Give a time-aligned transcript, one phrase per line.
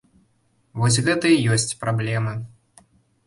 [0.83, 2.33] Вось гэта і ёсць праблемы.